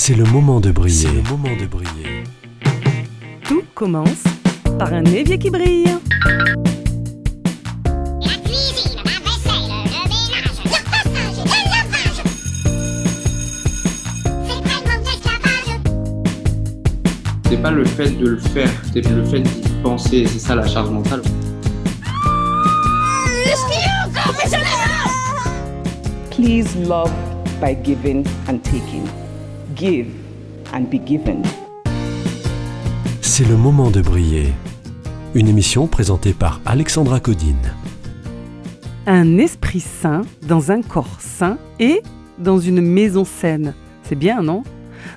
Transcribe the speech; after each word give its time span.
C'est 0.00 0.14
le 0.14 0.24
moment 0.26 0.60
de 0.60 0.70
briller. 0.70 1.08
C'est 1.08 1.12
le 1.12 1.22
moment 1.22 1.56
de 1.60 1.66
briller. 1.66 2.22
Tout 3.42 3.64
commence 3.74 4.22
par 4.78 4.92
un 4.92 5.04
évier 5.04 5.38
qui 5.38 5.50
brille. 5.50 5.98
La 8.22 8.36
cuisine, 8.44 9.00
la 9.04 9.18
vaisselle, 9.20 9.68
le 9.84 10.00
ménage, 10.08 10.62
le 10.64 10.70
repassage, 10.70 11.38
le 11.44 11.50
lavage. 11.74 12.22
C'est. 17.42 17.50
C'est 17.50 17.60
pas 17.60 17.72
le 17.72 17.84
fait 17.84 18.10
de 18.10 18.28
le 18.28 18.38
faire, 18.38 18.70
c'est 18.94 19.04
le 19.10 19.24
fait 19.24 19.40
d'y 19.40 19.68
penser, 19.82 20.26
c'est 20.26 20.38
ça 20.38 20.54
la 20.54 20.66
charge 20.66 20.90
mentale. 20.90 21.22
Please 26.30 26.76
love 26.86 27.12
by 27.60 27.74
giving 27.82 28.24
and 28.48 28.60
taking. 28.62 29.02
Give 29.78 30.08
and 30.74 30.90
be 30.90 30.98
given. 31.06 31.42
C'est 33.20 33.44
le 33.44 33.56
moment 33.56 33.92
de 33.92 34.02
briller. 34.02 34.48
Une 35.36 35.46
émission 35.46 35.86
présentée 35.86 36.32
par 36.32 36.60
Alexandra 36.66 37.20
Codine. 37.20 37.74
Un 39.06 39.38
esprit 39.38 39.78
sain 39.78 40.22
dans 40.48 40.72
un 40.72 40.82
corps 40.82 41.20
sain 41.20 41.58
et 41.78 42.02
dans 42.40 42.58
une 42.58 42.80
maison 42.80 43.24
saine. 43.24 43.72
C'est 44.02 44.16
bien, 44.16 44.42
non? 44.42 44.64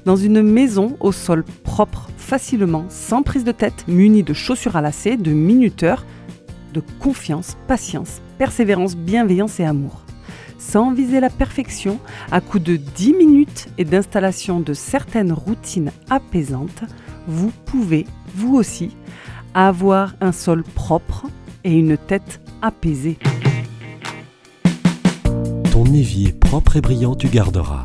Dans 0.06 0.16
une 0.16 0.44
maison 0.44 0.96
au 1.00 1.12
sol 1.12 1.44
propre, 1.64 2.10
facilement, 2.18 2.86
sans 2.90 3.24
prise 3.24 3.44
de 3.44 3.52
tête, 3.52 3.86
munie 3.88 4.22
de 4.22 4.34
chaussures 4.34 4.76
à 4.76 4.82
lacets, 4.82 5.18
de 5.18 5.32
minuteurs, 5.32 6.06
de 6.76 6.84
confiance, 7.00 7.58
patience, 7.68 8.22
persévérance, 8.38 8.96
bienveillance 8.96 9.60
et 9.60 9.66
amour. 9.66 10.04
Sans 10.62 10.94
viser 10.94 11.20
la 11.20 11.32
perfection, 11.32 12.00
à 12.32 12.40
coup 12.40 12.60
de 12.60 12.76
10 12.76 13.14
minutes 13.16 13.68
et 13.80 13.84
d'installation 13.84 14.60
de 14.60 14.74
certaines 14.74 15.34
routines 15.34 15.92
apaisantes, 16.10 16.84
vous 17.28 17.52
pouvez, 17.66 18.06
vous 18.36 18.56
aussi, 18.56 18.92
avoir 19.56 20.14
un 20.22 20.32
sol 20.32 20.64
propre 20.64 21.26
et 21.64 21.74
une 21.74 21.98
tête 21.98 22.40
apaisée. 22.62 23.18
Ton 25.72 25.86
évier 25.86 26.32
propre 26.32 26.78
et 26.78 26.82
brillant 26.82 27.16
tu 27.16 27.28
garderas. 27.28 27.84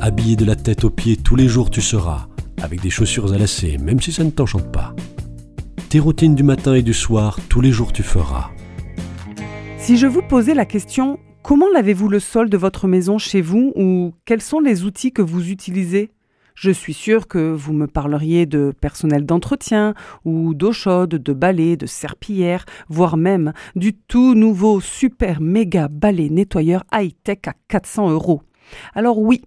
Habillé 0.00 0.34
de 0.34 0.44
la 0.44 0.56
tête 0.56 0.82
aux 0.82 0.90
pieds 0.90 1.16
tous 1.16 1.36
les 1.36 1.46
jours 1.46 1.70
tu 1.70 1.80
seras, 1.80 2.26
avec 2.60 2.82
des 2.82 2.90
chaussures 2.90 3.32
à 3.32 3.38
lacets, 3.38 3.78
même 3.78 4.00
si 4.00 4.10
ça 4.10 4.24
ne 4.24 4.30
t'enchante 4.30 4.70
pas. 4.72 4.94
Tes 5.90 6.00
routines 6.00 6.34
du 6.34 6.42
matin 6.42 6.74
et 6.74 6.82
du 6.82 6.92
soir, 6.92 7.38
tous 7.48 7.60
les 7.60 7.70
jours 7.70 7.92
tu 7.92 8.02
feras. 8.02 8.50
Si 9.78 9.96
je 9.96 10.08
vous 10.08 10.22
posais 10.22 10.54
la 10.54 10.66
question 10.66 11.20
comment 11.44 11.68
lavez-vous 11.68 12.08
le 12.08 12.20
sol 12.20 12.48
de 12.48 12.56
votre 12.56 12.88
maison 12.88 13.18
chez 13.18 13.42
vous 13.42 13.70
ou 13.76 14.14
quels 14.24 14.40
sont 14.40 14.60
les 14.60 14.84
outils 14.84 15.12
que 15.12 15.20
vous 15.20 15.50
utilisez? 15.50 16.10
Je 16.54 16.70
suis 16.70 16.94
sûre 16.94 17.28
que 17.28 17.52
vous 17.52 17.74
me 17.74 17.86
parleriez 17.86 18.46
de 18.46 18.72
personnel 18.80 19.26
d'entretien 19.26 19.92
ou 20.24 20.54
d'eau 20.54 20.72
chaude, 20.72 21.10
de 21.10 21.32
balai, 21.34 21.76
de 21.76 21.84
serpillière, 21.84 22.64
voire 22.88 23.18
même 23.18 23.52
du 23.76 23.92
tout 23.92 24.34
nouveau 24.34 24.80
super 24.80 25.42
méga 25.42 25.88
balai 25.88 26.30
nettoyeur 26.30 26.84
high-tech 26.94 27.40
à 27.46 27.52
400 27.68 28.10
euros. 28.10 28.40
Alors 28.94 29.18
oui, 29.18 29.42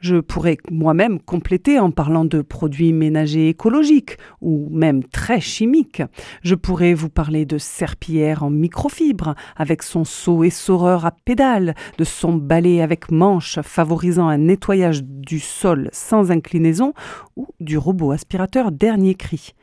je 0.00 0.16
pourrais 0.16 0.58
moi-même 0.70 1.20
compléter 1.20 1.78
en 1.78 1.90
parlant 1.90 2.24
de 2.24 2.42
produits 2.42 2.92
ménagers 2.92 3.48
écologiques 3.48 4.16
ou 4.40 4.68
même 4.70 5.04
très 5.04 5.40
chimiques. 5.40 6.02
Je 6.42 6.54
pourrais 6.54 6.94
vous 6.94 7.08
parler 7.08 7.46
de 7.46 7.58
serpillière 7.58 8.42
en 8.42 8.50
microfibre 8.50 9.34
avec 9.56 9.82
son 9.82 10.04
seau 10.04 10.44
essoreur 10.44 11.06
à 11.06 11.10
pédale, 11.10 11.74
de 11.96 12.04
son 12.04 12.34
balai 12.34 12.80
avec 12.82 13.10
manche 13.10 13.60
favorisant 13.62 14.28
un 14.28 14.38
nettoyage 14.38 15.02
du 15.04 15.40
sol 15.40 15.88
sans 15.92 16.30
inclinaison 16.30 16.92
ou 17.36 17.46
du 17.60 17.78
robot 17.78 18.12
aspirateur 18.12 18.72
dernier 18.72 19.14
cri. 19.14 19.54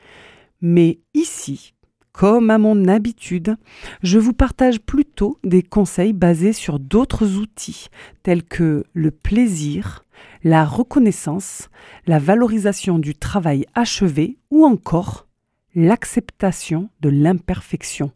Mais 0.61 0.99
ici, 1.13 1.74
comme 2.15 2.49
à 2.49 2.57
mon 2.57 2.87
habitude, 2.87 3.57
je 4.01 4.17
vous 4.19 4.31
partage 4.31 4.79
plutôt 4.79 5.37
des 5.43 5.61
conseils 5.61 6.13
basés 6.13 6.53
sur 6.53 6.79
d'autres 6.79 7.35
outils 7.35 7.87
tels 8.23 8.43
que 8.43 8.85
le 8.93 9.11
plaisir, 9.11 10.05
la 10.41 10.63
reconnaissance, 10.63 11.67
la 12.07 12.19
valorisation 12.19 12.99
du 12.99 13.15
travail 13.15 13.65
achevé 13.75 14.37
ou 14.49 14.63
encore 14.63 15.27
l'acceptation 15.75 16.89
de 17.01 17.09
l'imperfection. 17.09 18.13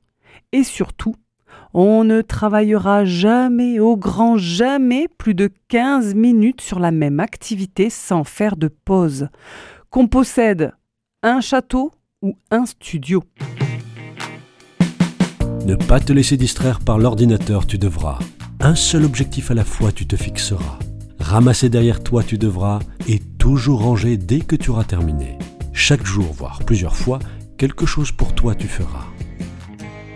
Et 0.53 0.63
surtout, 0.63 1.15
on 1.73 2.05
ne 2.05 2.21
travaillera 2.21 3.03
jamais, 3.03 3.81
au 3.81 3.97
grand 3.97 4.37
jamais, 4.37 5.09
plus 5.17 5.35
de 5.35 5.49
15 5.67 6.15
minutes 6.15 6.61
sur 6.61 6.79
la 6.79 6.91
même 6.91 7.19
activité 7.19 7.89
sans 7.89 8.23
faire 8.23 8.55
de 8.55 8.69
pause. 8.69 9.27
Qu'on 9.89 10.07
possède 10.07 10.71
un 11.21 11.41
château 11.41 11.91
ou 12.21 12.37
un 12.49 12.65
studio. 12.65 13.23
Ne 15.69 15.75
pas 15.75 15.99
te 15.99 16.11
laisser 16.11 16.35
distraire 16.35 16.79
par 16.79 16.97
l'ordinateur 16.97 17.67
tu 17.67 17.77
devras. 17.77 18.17
Un 18.59 18.73
seul 18.73 19.05
objectif 19.05 19.51
à 19.51 19.53
la 19.53 19.63
fois 19.63 19.91
tu 19.91 20.07
te 20.07 20.15
fixeras. 20.15 20.79
Ramasser 21.19 21.69
derrière 21.69 22.01
toi 22.01 22.23
tu 22.23 22.39
devras 22.39 22.79
et 23.07 23.19
toujours 23.37 23.83
ranger 23.83 24.17
dès 24.17 24.39
que 24.39 24.55
tu 24.55 24.71
auras 24.71 24.83
terminé. 24.83 25.37
Chaque 25.71 26.03
jour, 26.07 26.33
voire 26.33 26.63
plusieurs 26.65 26.95
fois, 26.95 27.19
quelque 27.59 27.85
chose 27.85 28.11
pour 28.11 28.33
toi 28.33 28.55
tu 28.55 28.65
feras. 28.65 29.05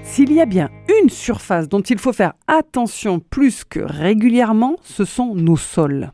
S'il 0.04 0.34
y 0.34 0.42
a 0.42 0.48
bien 0.48 0.72
une 1.04 1.12
surface 1.12 1.70
dont 1.70 1.82
il 1.82 2.00
faut 2.00 2.14
faire 2.14 2.34
attention 2.48 3.20
plus 3.20 3.64
que 3.64 3.82
régulièrement, 3.82 4.78
ce 4.82 5.06
sont 5.06 5.36
nos 5.36 5.58
sols. 5.58 6.14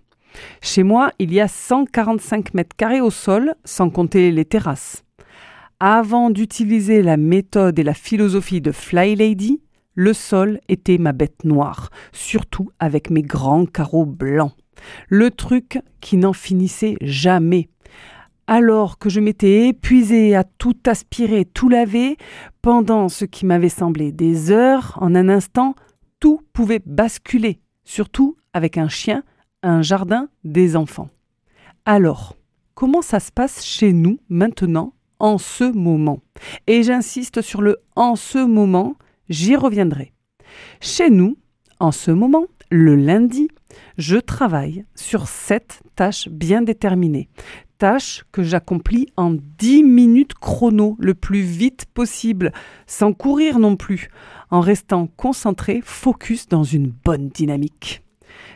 Chez 0.62 0.84
moi, 0.84 1.14
il 1.18 1.34
y 1.34 1.40
a 1.40 1.48
145 1.48 2.54
mètres 2.56 2.76
carrés 2.76 3.00
au 3.00 3.10
sol, 3.10 3.56
sans 3.64 3.90
compter 3.90 4.32
les 4.32 4.44
terrasses. 4.44 5.06
Avant 5.82 6.30
d'utiliser 6.30 7.02
la 7.02 7.16
méthode 7.16 7.80
et 7.80 7.84
la 7.84 7.94
philosophie 7.94 8.60
de 8.60 8.74
Fly 8.74 9.16
Lady, 9.16 9.62
le 9.96 10.12
sol 10.12 10.60
était 10.68 10.98
ma 10.98 11.14
bête 11.14 11.46
noire, 11.46 11.90
surtout 12.12 12.70
avec 12.80 13.10
mes 13.10 13.22
grands 13.22 13.66
carreaux 13.66 14.06
blancs. 14.06 14.52
Le 15.08 15.32
truc 15.32 15.80
qui 16.02 16.18
n'en 16.18 16.34
finissait 16.34 16.98
jamais. 17.00 17.70
Alors 18.46 18.98
que 18.98 19.10
je 19.10 19.22
m'étais 19.22 19.70
épuisée 19.70 20.36
à 20.36 20.44
tout 20.44 20.76
aspirer, 20.86 21.46
tout 21.46 21.70
laver, 21.70 22.18
pendant 22.62 23.08
ce 23.08 23.24
qui 23.24 23.46
m'avait 23.46 23.70
semblé 23.70 24.12
des 24.12 24.52
heures, 24.52 24.98
en 25.00 25.16
un 25.16 25.30
instant, 25.30 25.76
tout 26.20 26.42
pouvait 26.52 26.82
basculer, 26.86 27.62
surtout 27.86 28.36
avec 28.52 28.78
un 28.78 28.90
chien, 28.90 29.24
un 29.64 29.82
jardin, 29.82 30.28
des 30.44 30.76
enfants. 30.76 31.10
Alors, 31.86 32.36
comment 32.74 33.02
ça 33.02 33.22
se 33.22 33.32
passe 33.32 33.64
chez 33.64 33.94
nous 33.94 34.20
maintenant, 34.28 34.94
en 35.20 35.38
ce 35.38 35.64
moment 35.64 36.22
Et 36.68 36.84
j'insiste 36.84 37.42
sur 37.42 37.62
le 37.62 37.78
en 37.96 38.16
ce 38.16 38.40
moment, 38.40 38.96
j'y 39.30 39.56
reviendrai. 39.56 40.14
Chez 40.82 41.10
nous, 41.10 41.38
en 41.80 41.92
ce 41.92 42.12
moment, 42.12 42.46
le 42.72 42.96
lundi, 42.96 43.50
je 43.98 44.18
travaille 44.18 44.86
sur 44.96 45.28
sept 45.28 45.82
tâches 45.96 46.30
bien 46.30 46.62
déterminées. 46.62 47.30
Tâches 47.78 48.26
que 48.32 48.44
j'accomplis 48.44 49.08
en 49.16 49.34
10 49.34 49.84
minutes 49.84 50.34
chrono, 50.34 50.98
le 51.00 51.14
plus 51.14 51.42
vite 51.42 51.86
possible, 51.94 52.52
sans 52.88 53.14
courir 53.14 53.58
non 53.58 53.78
plus, 53.78 54.10
en 54.52 54.60
restant 54.60 55.08
concentré, 55.08 55.82
focus 55.84 56.48
dans 56.48 56.64
une 56.64 56.88
bonne 56.88 57.30
dynamique. 57.30 58.04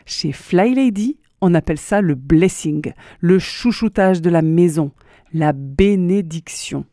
Chez 0.04 0.32
Fly 0.32 0.74
Lady, 0.74 1.16
on 1.40 1.54
appelle 1.54 1.78
ça 1.78 2.00
le 2.00 2.14
blessing, 2.14 2.92
le 3.20 3.38
chouchoutage 3.38 4.20
de 4.20 4.30
la 4.30 4.42
maison, 4.42 4.92
la 5.34 5.52
bénédiction. 5.52 6.86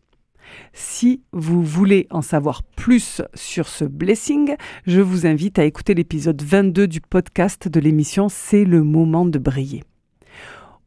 Si 0.73 1.23
vous 1.31 1.63
voulez 1.63 2.07
en 2.09 2.21
savoir 2.21 2.63
plus 2.63 3.21
sur 3.33 3.69
ce 3.69 3.85
blessing, 3.85 4.55
je 4.85 4.99
vous 4.99 5.25
invite 5.25 5.59
à 5.59 5.63
écouter 5.63 5.93
l'épisode 5.93 6.41
22 6.41 6.87
du 6.87 6.99
podcast 6.99 7.69
de 7.69 7.79
l'émission 7.79 8.27
C'est 8.27 8.65
le 8.65 8.83
moment 8.83 9.25
de 9.25 9.39
briller. 9.39 9.83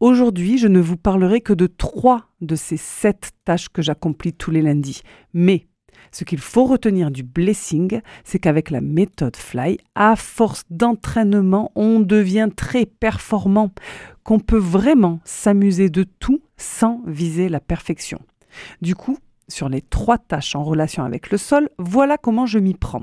Aujourd'hui, 0.00 0.58
je 0.58 0.68
ne 0.68 0.80
vous 0.80 0.96
parlerai 0.98 1.40
que 1.40 1.54
de 1.54 1.66
trois 1.66 2.28
de 2.42 2.56
ces 2.56 2.76
sept 2.76 3.30
tâches 3.44 3.70
que 3.70 3.80
j'accomplis 3.80 4.34
tous 4.34 4.50
les 4.50 4.60
lundis. 4.60 5.00
Mais 5.32 5.66
ce 6.14 6.22
qu'il 6.22 6.38
faut 6.38 6.64
retenir 6.64 7.10
du 7.10 7.24
blessing, 7.24 8.00
c'est 8.22 8.38
qu'avec 8.38 8.70
la 8.70 8.80
méthode 8.80 9.34
Fly, 9.36 9.78
à 9.96 10.14
force 10.14 10.62
d'entraînement, 10.70 11.72
on 11.74 11.98
devient 11.98 12.50
très 12.54 12.86
performant, 12.86 13.72
qu'on 14.22 14.38
peut 14.38 14.56
vraiment 14.56 15.18
s'amuser 15.24 15.90
de 15.90 16.04
tout 16.04 16.40
sans 16.56 17.02
viser 17.04 17.48
la 17.48 17.58
perfection. 17.58 18.20
Du 18.80 18.94
coup, 18.94 19.18
sur 19.48 19.68
les 19.68 19.82
trois 19.82 20.18
tâches 20.18 20.54
en 20.54 20.62
relation 20.62 21.02
avec 21.02 21.32
le 21.32 21.36
sol, 21.36 21.68
voilà 21.78 22.16
comment 22.16 22.46
je 22.46 22.60
m'y 22.60 22.74
prends. 22.74 23.02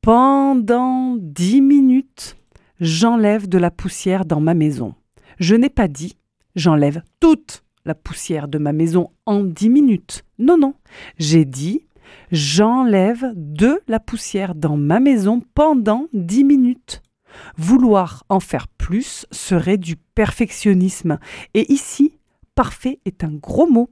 Pendant 0.00 1.16
dix 1.20 1.60
minutes, 1.60 2.36
j'enlève 2.80 3.48
de 3.48 3.58
la 3.58 3.70
poussière 3.70 4.24
dans 4.24 4.40
ma 4.40 4.54
maison. 4.54 4.96
Je 5.38 5.54
n'ai 5.54 5.70
pas 5.70 5.86
dit 5.86 6.16
j'enlève 6.56 7.00
toute 7.20 7.62
la 7.84 7.94
poussière 7.94 8.48
de 8.48 8.58
ma 8.58 8.72
maison 8.72 9.10
en 9.24 9.44
dix 9.44 9.68
minutes. 9.68 10.24
Non, 10.40 10.58
non. 10.58 10.74
J'ai 11.18 11.44
dit 11.44 11.86
j'enlève 12.30 13.32
de 13.34 13.80
la 13.88 14.00
poussière 14.00 14.54
dans 14.54 14.76
ma 14.76 15.00
maison 15.00 15.42
pendant 15.54 16.06
dix 16.12 16.44
minutes. 16.44 17.02
Vouloir 17.56 18.24
en 18.28 18.40
faire 18.40 18.68
plus 18.68 19.26
serait 19.30 19.78
du 19.78 19.96
perfectionnisme. 19.96 21.18
Et 21.54 21.72
ici, 21.72 22.18
parfait 22.54 23.00
est 23.04 23.24
un 23.24 23.32
gros 23.32 23.68
mot. 23.68 23.90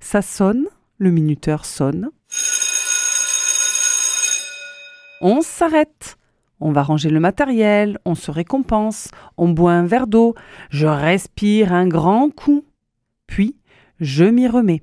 Ça 0.00 0.22
sonne, 0.22 0.66
le 0.98 1.10
minuteur 1.10 1.64
sonne. 1.64 2.10
On 5.20 5.40
s'arrête. 5.40 6.16
On 6.60 6.72
va 6.72 6.82
ranger 6.82 7.10
le 7.10 7.20
matériel, 7.20 7.98
on 8.04 8.16
se 8.16 8.32
récompense, 8.32 9.10
on 9.36 9.48
boit 9.48 9.72
un 9.72 9.86
verre 9.86 10.08
d'eau, 10.08 10.34
je 10.70 10.86
respire 10.86 11.72
un 11.72 11.86
grand 11.86 12.30
coup. 12.30 12.64
Puis, 13.28 13.56
je 14.00 14.24
m'y 14.24 14.48
remets. 14.48 14.82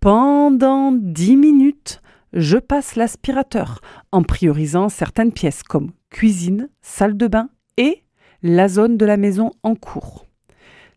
Pendant 0.00 0.92
dix 0.92 1.36
minutes, 1.36 2.00
je 2.32 2.58
passe 2.58 2.96
l'aspirateur 2.96 3.80
en 4.12 4.22
priorisant 4.22 4.88
certaines 4.88 5.32
pièces 5.32 5.62
comme 5.62 5.90
cuisine, 6.10 6.68
salle 6.82 7.16
de 7.16 7.26
bain 7.26 7.48
et 7.76 8.04
la 8.42 8.68
zone 8.68 8.96
de 8.96 9.06
la 9.06 9.16
maison 9.16 9.52
en 9.62 9.74
cours. 9.74 10.26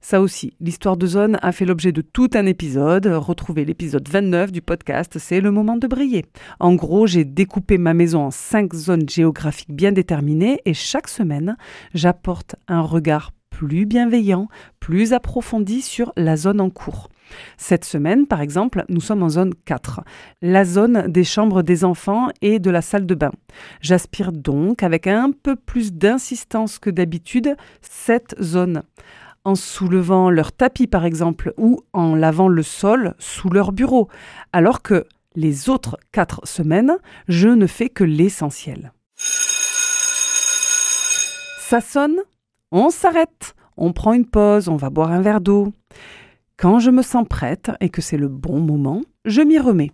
Ça 0.01 0.21
aussi, 0.21 0.53
l'histoire 0.61 0.95
de 0.95 1.07
zone 1.07 1.37
a 1.41 1.51
fait 1.51 1.65
l'objet 1.65 1.91
de 1.91 2.01
tout 2.01 2.29
un 2.33 2.45
épisode. 2.45 3.07
Retrouvez 3.07 3.65
l'épisode 3.65 4.07
29 4.07 4.51
du 4.51 4.61
podcast, 4.61 5.17
c'est 5.19 5.41
le 5.41 5.51
moment 5.51 5.75
de 5.75 5.87
briller. 5.87 6.25
En 6.59 6.75
gros, 6.75 7.05
j'ai 7.05 7.25
découpé 7.25 7.77
ma 7.77 7.93
maison 7.93 8.25
en 8.25 8.31
cinq 8.31 8.73
zones 8.73 9.09
géographiques 9.09 9.73
bien 9.73 9.91
déterminées 9.91 10.61
et 10.65 10.73
chaque 10.73 11.09
semaine, 11.09 11.57
j'apporte 11.93 12.55
un 12.69 12.81
regard 12.81 13.31
plus 13.49 13.85
bienveillant, 13.85 14.47
plus 14.79 15.11
approfondi 15.11 15.81
sur 15.81 16.13
la 16.15 16.37
zone 16.37 16.61
en 16.61 16.69
cours. 16.69 17.09
Cette 17.57 17.85
semaine, 17.85 18.27
par 18.27 18.41
exemple, 18.41 18.85
nous 18.89 19.01
sommes 19.01 19.23
en 19.23 19.29
zone 19.29 19.53
4, 19.65 20.01
la 20.41 20.65
zone 20.65 21.07
des 21.07 21.23
chambres 21.23 21.61
des 21.61 21.83
enfants 21.83 22.29
et 22.41 22.59
de 22.59 22.71
la 22.71 22.81
salle 22.81 23.05
de 23.05 23.15
bain. 23.15 23.31
J'aspire 23.81 24.31
donc 24.31 24.83
avec 24.83 25.07
un 25.07 25.31
peu 25.31 25.55
plus 25.55 25.93
d'insistance 25.93 26.79
que 26.79 26.89
d'habitude 26.89 27.55
cette 27.81 28.35
zone 28.41 28.83
en 29.45 29.55
soulevant 29.55 30.29
leur 30.29 30.51
tapis 30.51 30.87
par 30.87 31.05
exemple 31.05 31.53
ou 31.57 31.79
en 31.93 32.15
lavant 32.15 32.47
le 32.47 32.63
sol 32.63 33.15
sous 33.19 33.49
leur 33.49 33.71
bureau, 33.71 34.09
alors 34.53 34.81
que 34.81 35.05
les 35.35 35.69
autres 35.69 35.97
quatre 36.11 36.41
semaines, 36.45 36.97
je 37.27 37.47
ne 37.47 37.67
fais 37.67 37.89
que 37.89 38.03
l'essentiel. 38.03 38.91
Ça 41.59 41.81
sonne, 41.81 42.17
on 42.71 42.89
s'arrête, 42.89 43.55
on 43.77 43.93
prend 43.93 44.13
une 44.13 44.25
pause, 44.25 44.67
on 44.69 44.75
va 44.75 44.89
boire 44.89 45.11
un 45.11 45.21
verre 45.21 45.41
d'eau. 45.41 45.71
Quand 46.59 46.79
je 46.79 46.91
me 46.91 47.03
sens 47.03 47.25
prête 47.25 47.71
et 47.79 47.87
que 47.87 48.01
c'est 48.01 48.17
le 48.17 48.27
bon 48.27 48.59
moment, 48.59 49.01
je 49.23 49.41
m'y 49.41 49.57
remets. 49.59 49.93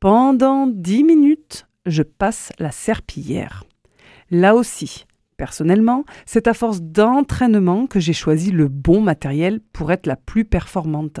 Pendant 0.00 0.66
dix 0.66 1.04
minutes, 1.04 1.68
je 1.86 2.02
passe 2.02 2.50
la 2.58 2.72
serpillière. 2.72 3.64
Là 4.30 4.56
aussi, 4.56 5.06
Personnellement, 5.38 6.04
c'est 6.24 6.46
à 6.46 6.54
force 6.54 6.82
d'entraînement 6.82 7.88
que 7.88 7.98
j'ai 7.98 8.12
choisi 8.12 8.52
le 8.52 8.68
bon 8.68 9.00
matériel 9.00 9.60
pour 9.72 9.90
être 9.90 10.06
la 10.06 10.14
plus 10.14 10.44
performante. 10.44 11.18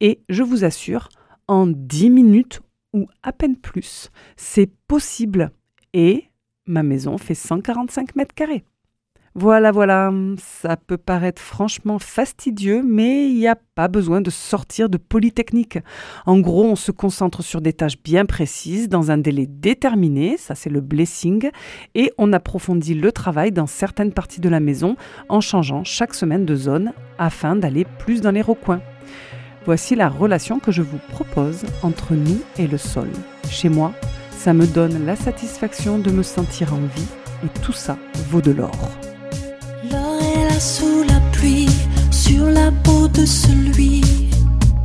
Et 0.00 0.20
je 0.28 0.42
vous 0.42 0.64
assure, 0.64 1.08
en 1.46 1.68
10 1.68 2.10
minutes 2.10 2.60
ou 2.92 3.06
à 3.22 3.32
peine 3.32 3.56
plus, 3.56 4.10
c'est 4.36 4.68
possible. 4.88 5.52
Et 5.92 6.24
ma 6.66 6.82
maison 6.82 7.18
fait 7.18 7.34
145 7.34 8.16
mètres 8.16 8.34
carrés. 8.34 8.64
Voilà, 9.38 9.70
voilà, 9.70 10.10
ça 10.38 10.78
peut 10.78 10.96
paraître 10.96 11.42
franchement 11.42 11.98
fastidieux, 11.98 12.82
mais 12.82 13.28
il 13.28 13.34
n'y 13.34 13.46
a 13.46 13.58
pas 13.74 13.86
besoin 13.86 14.22
de 14.22 14.30
sortir 14.30 14.88
de 14.88 14.96
Polytechnique. 14.96 15.78
En 16.24 16.38
gros, 16.38 16.64
on 16.64 16.74
se 16.74 16.90
concentre 16.90 17.42
sur 17.42 17.60
des 17.60 17.74
tâches 17.74 18.02
bien 18.02 18.24
précises, 18.24 18.88
dans 18.88 19.10
un 19.10 19.18
délai 19.18 19.46
déterminé, 19.46 20.38
ça 20.38 20.54
c'est 20.54 20.70
le 20.70 20.80
blessing, 20.80 21.50
et 21.94 22.10
on 22.16 22.32
approfondit 22.32 22.94
le 22.94 23.12
travail 23.12 23.52
dans 23.52 23.66
certaines 23.66 24.14
parties 24.14 24.40
de 24.40 24.48
la 24.48 24.58
maison 24.58 24.96
en 25.28 25.42
changeant 25.42 25.84
chaque 25.84 26.14
semaine 26.14 26.46
de 26.46 26.56
zone 26.56 26.94
afin 27.18 27.56
d'aller 27.56 27.84
plus 27.98 28.22
dans 28.22 28.30
les 28.30 28.40
recoins. 28.40 28.80
Voici 29.66 29.96
la 29.96 30.08
relation 30.08 30.60
que 30.60 30.72
je 30.72 30.80
vous 30.80 31.00
propose 31.10 31.66
entre 31.82 32.14
nous 32.14 32.40
et 32.56 32.66
le 32.66 32.78
sol. 32.78 33.10
Chez 33.50 33.68
moi, 33.68 33.92
ça 34.30 34.54
me 34.54 34.66
donne 34.66 35.04
la 35.04 35.14
satisfaction 35.14 35.98
de 35.98 36.10
me 36.10 36.22
sentir 36.22 36.72
en 36.72 36.78
vie, 36.78 37.08
et 37.44 37.60
tout 37.60 37.72
ça 37.72 37.98
vaut 38.30 38.40
de 38.40 38.52
l'or. 38.52 38.72
Sous 40.58 41.02
la 41.06 41.20
pluie, 41.32 41.68
sur 42.10 42.46
la 42.46 42.70
peau 42.82 43.08
de 43.08 43.26
celui 43.26 44.00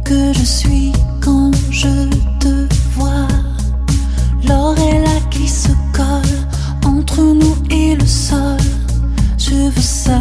que 0.04 0.34
je 0.34 0.44
suis 0.44 0.92
quand 1.22 1.52
je 1.70 2.10
te 2.40 2.68
vois. 2.96 3.28
L'or 4.48 4.76
est 4.78 5.00
là 5.00 5.20
qui 5.30 5.48
se 5.48 5.70
colle 5.94 6.38
entre 6.86 7.22
nous 7.22 7.56
et 7.70 7.96
le 7.96 8.06
sol. 8.06 8.58
Je 9.38 9.70
veux 9.70 9.82
ça, 9.82 10.20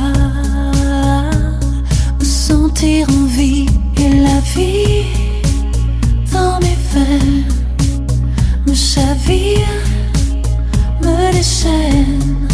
me 2.19 2.25
sentir 2.25 3.09
en 3.11 3.27
vie 3.27 3.67
et 3.97 4.21
la 4.21 4.41
vie 4.55 5.05
dans 6.33 6.61
mes 6.61 6.79
veines 6.93 7.45
me 8.67 8.75
chavire, 8.75 9.67
me 11.03 11.33
déchaîne 11.33 12.49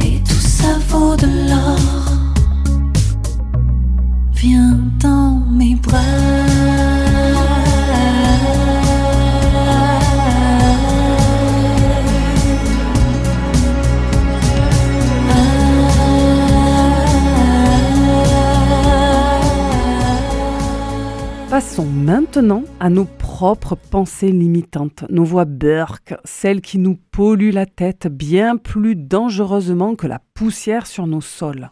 et 0.00 0.20
tout 0.28 0.46
ça 0.46 0.78
vaut 0.88 1.16
de 1.16 1.26
l'or. 1.26 2.11
Dans 4.44 5.40
mes 5.52 5.76
bras. 5.76 5.98
Passons 21.48 21.84
maintenant 21.84 22.64
à 22.80 22.90
nos 22.90 23.04
propres 23.04 23.76
pensées 23.76 24.32
limitantes, 24.32 25.04
nos 25.08 25.22
voix 25.22 25.44
burk, 25.44 26.16
celles 26.24 26.60
qui 26.60 26.78
nous 26.78 26.98
polluent 27.12 27.52
la 27.52 27.66
tête 27.66 28.08
bien 28.08 28.56
plus 28.56 28.96
dangereusement 28.96 29.94
que 29.94 30.08
la 30.08 30.18
poussière 30.34 30.88
sur 30.88 31.06
nos 31.06 31.20
sols. 31.20 31.70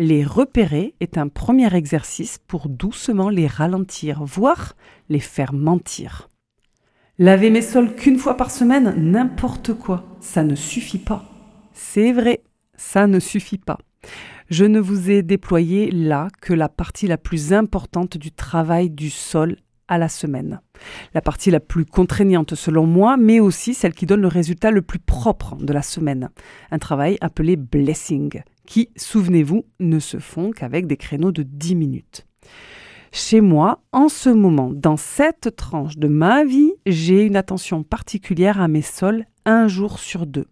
Les 0.00 0.22
repérer 0.22 0.94
est 1.00 1.18
un 1.18 1.26
premier 1.26 1.74
exercice 1.74 2.38
pour 2.46 2.68
doucement 2.68 3.30
les 3.30 3.48
ralentir, 3.48 4.22
voire 4.22 4.76
les 5.08 5.18
faire 5.18 5.52
mentir. 5.52 6.30
Laver 7.18 7.50
mes 7.50 7.62
sols 7.62 7.96
qu'une 7.96 8.16
fois 8.16 8.36
par 8.36 8.52
semaine, 8.52 8.94
n'importe 8.96 9.74
quoi, 9.74 10.04
ça 10.20 10.44
ne 10.44 10.54
suffit 10.54 11.00
pas. 11.00 11.24
C'est 11.72 12.12
vrai, 12.12 12.44
ça 12.76 13.08
ne 13.08 13.18
suffit 13.18 13.58
pas. 13.58 13.78
Je 14.48 14.64
ne 14.64 14.78
vous 14.78 15.10
ai 15.10 15.24
déployé 15.24 15.90
là 15.90 16.28
que 16.40 16.54
la 16.54 16.68
partie 16.68 17.08
la 17.08 17.18
plus 17.18 17.52
importante 17.52 18.16
du 18.16 18.30
travail 18.30 18.90
du 18.90 19.10
sol 19.10 19.56
à 19.88 19.98
la 19.98 20.08
semaine. 20.08 20.60
La 21.14 21.20
partie 21.20 21.50
la 21.50 21.60
plus 21.60 21.84
contraignante 21.84 22.54
selon 22.54 22.86
moi, 22.86 23.16
mais 23.16 23.40
aussi 23.40 23.74
celle 23.74 23.94
qui 23.94 24.06
donne 24.06 24.20
le 24.20 24.28
résultat 24.28 24.70
le 24.70 24.82
plus 24.82 24.98
propre 24.98 25.56
de 25.56 25.72
la 25.72 25.82
semaine. 25.82 26.30
Un 26.70 26.78
travail 26.78 27.18
appelé 27.20 27.56
blessing, 27.56 28.42
qui, 28.66 28.90
souvenez-vous, 28.96 29.64
ne 29.80 29.98
se 29.98 30.18
font 30.18 30.50
qu'avec 30.50 30.86
des 30.86 30.96
créneaux 30.96 31.32
de 31.32 31.42
10 31.42 31.74
minutes. 31.74 32.26
Chez 33.12 33.40
moi, 33.40 33.82
en 33.92 34.08
ce 34.08 34.28
moment, 34.28 34.70
dans 34.72 34.98
cette 34.98 35.56
tranche 35.56 35.96
de 35.96 36.08
ma 36.08 36.44
vie, 36.44 36.72
j'ai 36.84 37.22
une 37.22 37.36
attention 37.36 37.82
particulière 37.82 38.60
à 38.60 38.68
mes 38.68 38.82
sols 38.82 39.24
un 39.46 39.66
jour 39.66 39.98
sur 39.98 40.26
deux. 40.26 40.46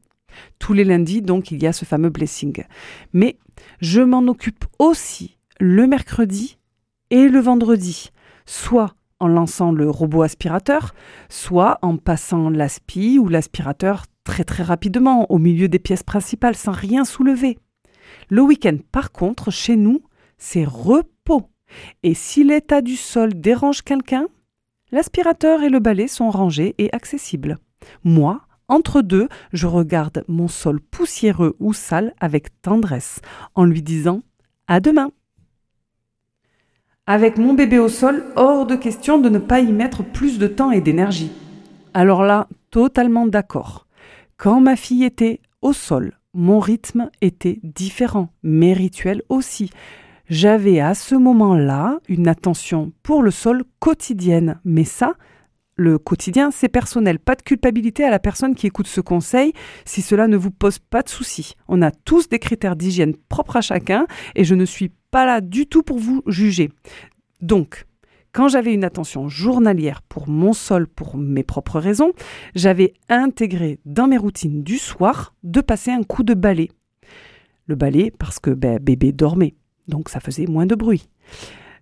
Tous 0.58 0.72
les 0.72 0.84
lundis, 0.84 1.22
donc, 1.22 1.50
il 1.50 1.62
y 1.62 1.66
a 1.66 1.72
ce 1.72 1.84
fameux 1.84 2.10
blessing. 2.10 2.64
Mais 3.12 3.38
je 3.80 4.00
m'en 4.00 4.26
occupe 4.26 4.64
aussi 4.78 5.38
le 5.60 5.86
mercredi 5.86 6.58
et 7.10 7.28
le 7.28 7.40
vendredi, 7.40 8.10
soit 8.46 8.94
en 9.20 9.28
lançant 9.28 9.72
le 9.72 9.88
robot 9.88 10.22
aspirateur, 10.22 10.94
soit 11.28 11.78
en 11.82 11.96
passant 11.96 12.50
l'aspi 12.50 13.18
ou 13.18 13.28
l'aspirateur 13.28 14.04
très 14.24 14.44
très 14.44 14.62
rapidement 14.62 15.30
au 15.30 15.38
milieu 15.38 15.68
des 15.68 15.78
pièces 15.78 16.02
principales 16.02 16.56
sans 16.56 16.72
rien 16.72 17.04
soulever. 17.04 17.58
Le 18.28 18.42
week-end, 18.42 18.78
par 18.92 19.12
contre, 19.12 19.50
chez 19.50 19.76
nous, 19.76 20.02
c'est 20.38 20.64
repos. 20.64 21.50
Et 22.02 22.14
si 22.14 22.44
l'état 22.44 22.82
du 22.82 22.96
sol 22.96 23.34
dérange 23.34 23.82
quelqu'un, 23.82 24.26
l'aspirateur 24.92 25.62
et 25.62 25.70
le 25.70 25.80
balai 25.80 26.08
sont 26.08 26.30
rangés 26.30 26.74
et 26.78 26.92
accessibles. 26.92 27.58
Moi, 28.04 28.42
entre 28.68 29.00
deux, 29.00 29.28
je 29.52 29.66
regarde 29.66 30.24
mon 30.28 30.48
sol 30.48 30.80
poussiéreux 30.80 31.56
ou 31.60 31.72
sale 31.72 32.14
avec 32.20 32.60
tendresse, 32.62 33.20
en 33.54 33.64
lui 33.64 33.82
disant 33.82 34.22
à 34.66 34.80
demain. 34.80 35.10
Avec 37.08 37.38
mon 37.38 37.54
bébé 37.54 37.78
au 37.78 37.88
sol, 37.88 38.24
hors 38.34 38.66
de 38.66 38.74
question 38.74 39.18
de 39.18 39.28
ne 39.28 39.38
pas 39.38 39.60
y 39.60 39.70
mettre 39.70 40.02
plus 40.02 40.40
de 40.40 40.48
temps 40.48 40.72
et 40.72 40.80
d'énergie. 40.80 41.30
Alors 41.94 42.24
là, 42.24 42.48
totalement 42.72 43.28
d'accord. 43.28 43.86
Quand 44.36 44.60
ma 44.60 44.74
fille 44.74 45.04
était 45.04 45.38
au 45.62 45.72
sol, 45.72 46.18
mon 46.34 46.58
rythme 46.58 47.08
était 47.22 47.60
différent, 47.62 48.30
mes 48.42 48.72
rituels 48.72 49.22
aussi. 49.28 49.70
J'avais 50.28 50.80
à 50.80 50.94
ce 50.94 51.14
moment-là 51.14 52.00
une 52.08 52.26
attention 52.26 52.90
pour 53.04 53.22
le 53.22 53.30
sol 53.30 53.62
quotidienne, 53.78 54.58
mais 54.64 54.82
ça, 54.82 55.14
le 55.76 55.98
quotidien, 55.98 56.50
c'est 56.50 56.68
personnel. 56.68 57.20
Pas 57.20 57.36
de 57.36 57.42
culpabilité 57.42 58.02
à 58.02 58.10
la 58.10 58.18
personne 58.18 58.56
qui 58.56 58.66
écoute 58.66 58.88
ce 58.88 59.00
conseil 59.00 59.52
si 59.84 60.02
cela 60.02 60.26
ne 60.26 60.36
vous 60.36 60.50
pose 60.50 60.80
pas 60.80 61.02
de 61.02 61.08
soucis. 61.08 61.54
On 61.68 61.82
a 61.82 61.92
tous 61.92 62.28
des 62.28 62.40
critères 62.40 62.74
d'hygiène 62.74 63.14
propres 63.28 63.56
à 63.56 63.60
chacun 63.60 64.06
et 64.34 64.42
je 64.42 64.56
ne 64.56 64.64
suis 64.64 64.90
pas 65.16 65.24
là 65.24 65.40
du 65.40 65.66
tout 65.66 65.82
pour 65.82 65.98
vous 65.98 66.22
juger. 66.26 66.70
Donc, 67.40 67.86
quand 68.32 68.48
j'avais 68.48 68.74
une 68.74 68.84
attention 68.84 69.30
journalière 69.30 70.02
pour 70.02 70.28
mon 70.28 70.52
sol 70.52 70.86
pour 70.86 71.16
mes 71.16 71.42
propres 71.42 71.80
raisons, 71.80 72.12
j'avais 72.54 72.92
intégré 73.08 73.80
dans 73.86 74.08
mes 74.08 74.18
routines 74.18 74.62
du 74.62 74.76
soir 74.76 75.34
de 75.42 75.62
passer 75.62 75.90
un 75.90 76.02
coup 76.02 76.22
de 76.22 76.34
balai. 76.34 76.70
Le 77.64 77.76
balai 77.76 78.10
parce 78.10 78.38
que 78.38 78.50
ben, 78.50 78.78
bébé 78.78 79.10
dormait, 79.12 79.54
donc 79.88 80.10
ça 80.10 80.20
faisait 80.20 80.44
moins 80.44 80.66
de 80.66 80.74
bruit. 80.74 81.08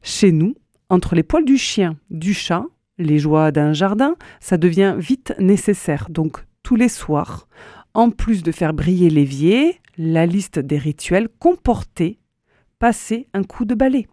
Chez 0.01 0.31
nous, 0.31 0.55
entre 0.89 1.17
les 1.17 1.25
poils 1.25 1.45
du 1.45 1.59
chien, 1.59 1.97
du 2.11 2.35
chat, 2.35 2.65
les 2.99 3.19
joies 3.19 3.51
d'un 3.51 3.73
jardin, 3.73 4.15
ça 4.39 4.59
devient 4.59 4.95
vite 4.97 5.35
nécessaire. 5.41 6.07
Donc 6.09 6.45
tous 6.63 6.77
les 6.77 6.89
soirs, 6.89 7.49
en 7.95 8.11
plus 8.11 8.45
de 8.45 8.53
faire 8.53 8.75
briller 8.75 9.11
l'évier, 9.11 9.81
la 9.99 10.25
liste 10.25 10.61
des 10.61 10.79
rituels 10.79 11.29
comportait 11.41 12.21
passer 12.85 13.29
un 13.33 13.45
coup 13.45 13.65
de 13.65 13.75
balai. 13.75 14.07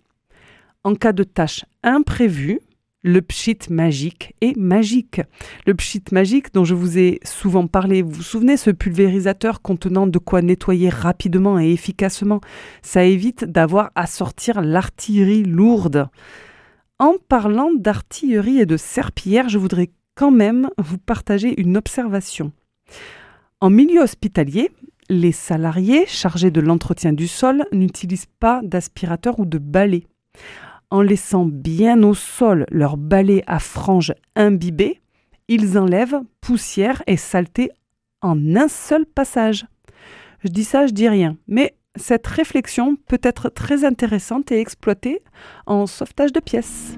En 0.85 0.95
cas 0.95 1.11
de 1.11 1.23
tâche 1.23 1.65
imprévue, 1.83 2.61
le 3.03 3.21
pchit 3.21 3.57
magique 3.69 4.33
est 4.39 4.55
magique. 4.55 5.19
Le 5.67 5.73
pchit 5.73 6.05
magique 6.13 6.53
dont 6.53 6.63
je 6.63 6.73
vous 6.73 6.97
ai 6.97 7.19
souvent 7.25 7.67
parlé, 7.67 8.01
vous 8.01 8.11
vous 8.11 8.23
souvenez, 8.23 8.55
ce 8.55 8.71
pulvérisateur 8.71 9.61
contenant 9.61 10.07
de 10.07 10.17
quoi 10.19 10.41
nettoyer 10.41 10.87
rapidement 10.87 11.59
et 11.59 11.69
efficacement, 11.73 12.39
ça 12.81 13.03
évite 13.03 13.43
d'avoir 13.43 13.91
à 13.95 14.07
sortir 14.07 14.61
l'artillerie 14.61 15.43
lourde. 15.43 16.07
En 16.97 17.15
parlant 17.27 17.71
d'artillerie 17.73 18.59
et 18.59 18.65
de 18.65 18.77
serpillière, 18.77 19.49
je 19.49 19.57
voudrais 19.57 19.89
quand 20.15 20.31
même 20.31 20.69
vous 20.77 20.97
partager 20.97 21.59
une 21.59 21.75
observation. 21.75 22.53
En 23.59 23.69
milieu 23.69 23.99
hospitalier, 23.99 24.71
les 25.11 25.33
salariés 25.33 26.05
chargés 26.07 26.51
de 26.51 26.61
l'entretien 26.61 27.11
du 27.11 27.27
sol 27.27 27.65
n'utilisent 27.73 28.29
pas 28.39 28.61
d'aspirateur 28.63 29.39
ou 29.39 29.45
de 29.45 29.57
balai. 29.57 30.05
En 30.89 31.01
laissant 31.01 31.45
bien 31.45 32.01
au 32.03 32.13
sol 32.13 32.65
leur 32.71 32.95
balai 32.95 33.43
à 33.45 33.59
franges 33.59 34.13
imbibées, 34.37 35.01
ils 35.49 35.77
enlèvent 35.77 36.21
poussière 36.39 37.03
et 37.07 37.17
saleté 37.17 37.71
en 38.21 38.55
un 38.55 38.69
seul 38.69 39.05
passage. 39.05 39.65
Je 40.45 40.47
dis 40.47 40.63
ça, 40.63 40.87
je 40.87 40.93
dis 40.93 41.09
rien, 41.09 41.35
mais 41.45 41.75
cette 41.97 42.25
réflexion 42.25 42.95
peut 42.95 43.19
être 43.21 43.49
très 43.49 43.83
intéressante 43.83 44.49
et 44.53 44.61
exploitée 44.61 45.21
en 45.65 45.87
sauvetage 45.87 46.31
de 46.31 46.39
pièces. 46.39 46.97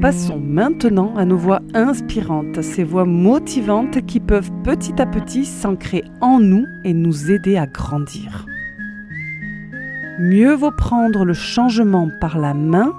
Passons 0.00 0.38
maintenant 0.38 1.16
à 1.16 1.24
nos 1.24 1.36
voix 1.36 1.60
inspirantes, 1.74 2.62
ces 2.62 2.84
voix 2.84 3.04
motivantes 3.04 4.06
qui 4.06 4.20
peuvent 4.20 4.52
petit 4.62 5.02
à 5.02 5.06
petit 5.06 5.44
s'ancrer 5.44 6.04
en 6.20 6.38
nous 6.38 6.66
et 6.84 6.92
nous 6.92 7.32
aider 7.32 7.56
à 7.56 7.66
grandir. 7.66 8.46
Mieux 10.20 10.54
vaut 10.54 10.70
prendre 10.70 11.24
le 11.24 11.32
changement 11.32 12.10
par 12.20 12.38
la 12.38 12.54
main 12.54 12.92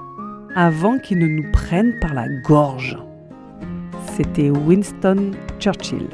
avant 0.54 0.98
qu'il 0.98 1.20
ne 1.20 1.26
nous 1.26 1.50
prenne 1.52 1.98
par 2.00 2.12
la 2.12 2.28
gorge. 2.28 2.98
C'était 4.14 4.50
Winston 4.50 5.30
Churchill. 5.58 6.06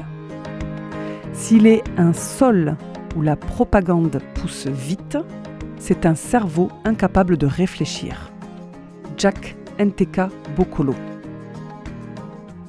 S'il 1.33 1.67
est 1.67 1.83
un 1.97 2.13
sol 2.13 2.77
où 3.17 3.21
la 3.21 3.35
propagande 3.35 4.21
pousse 4.35 4.67
vite, 4.67 5.17
c'est 5.79 6.05
un 6.05 6.15
cerveau 6.15 6.69
incapable 6.85 7.35
de 7.35 7.45
réfléchir. 7.45 8.31
Jack 9.17 9.57
NTK 9.79 10.21
Bokolo. 10.55 10.95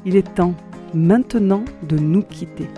Il 0.04 0.16
est 0.16 0.34
temps 0.34 0.54
maintenant 0.94 1.64
de 1.88 1.98
nous 1.98 2.22
quitter. 2.22 2.68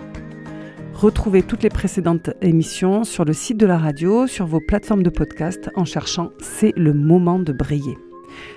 Retrouvez 0.93 1.41
toutes 1.41 1.63
les 1.63 1.69
précédentes 1.69 2.29
émissions 2.41 3.03
sur 3.03 3.25
le 3.25 3.33
site 3.33 3.57
de 3.57 3.65
la 3.65 3.77
radio, 3.77 4.27
sur 4.27 4.45
vos 4.45 4.59
plateformes 4.59 5.03
de 5.03 5.09
podcast 5.09 5.69
en 5.75 5.85
cherchant 5.85 6.31
C'est 6.39 6.73
le 6.77 6.93
moment 6.93 7.39
de 7.39 7.53
briller. 7.53 7.97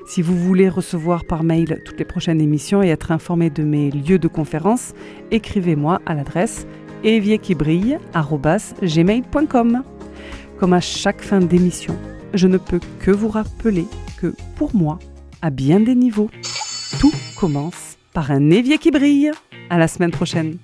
Si 0.06 0.22
vous 0.22 0.36
voulez 0.36 0.68
recevoir 0.68 1.24
par 1.24 1.42
mail 1.42 1.80
toutes 1.84 1.98
les 1.98 2.04
prochaines 2.04 2.40
émissions 2.40 2.80
et 2.82 2.88
être 2.88 3.10
informé 3.12 3.50
de 3.50 3.62
mes 3.62 3.90
lieux 3.90 4.18
de 4.18 4.28
conférence, 4.28 4.92
écrivez-moi 5.30 6.00
à 6.06 6.14
l'adresse 6.14 6.66
évierquibrille.gmail.com. 7.02 9.82
Comme 10.58 10.72
à 10.72 10.80
chaque 10.80 11.22
fin 11.22 11.40
d'émission, 11.40 11.96
je 12.34 12.46
ne 12.46 12.58
peux 12.58 12.78
que 13.00 13.10
vous 13.10 13.28
rappeler 13.28 13.86
que 14.20 14.34
pour 14.56 14.74
moi, 14.74 14.98
à 15.44 15.50
bien 15.50 15.78
des 15.78 15.94
niveaux, 15.94 16.30
tout 17.00 17.12
commence 17.36 17.98
par 18.14 18.30
un 18.30 18.48
évier 18.48 18.78
qui 18.78 18.90
brille. 18.90 19.30
À 19.68 19.76
la 19.76 19.88
semaine 19.88 20.10
prochaine. 20.10 20.56